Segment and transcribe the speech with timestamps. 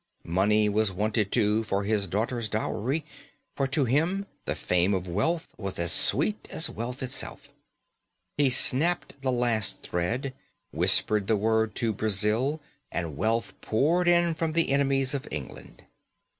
[0.25, 3.05] Money was wanted, too, for his daughter's dowry;
[3.55, 7.49] for to him the fame of wealth was as sweet as wealth itself.
[8.35, 10.33] He snapped the last thread,
[10.71, 12.59] whispered the word to Brazil,
[12.91, 15.83] and wealth poured in from the enemies of England.